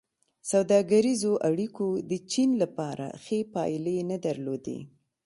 [0.51, 4.79] سوداګریزو اړیکو د چین لپاره ښې پایلې نه درلودې.